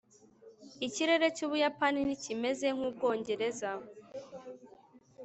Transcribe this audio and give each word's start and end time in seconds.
ikirere 0.87 1.27
cy'ubuyapani 1.35 1.99
ntikimeze 2.03 2.67
nk'ubwongereza 2.75 3.71